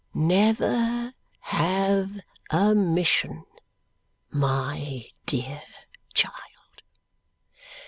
[0.15, 2.19] "Never have
[2.49, 3.43] a mission,
[4.31, 5.61] my dear
[6.15, 6.81] child."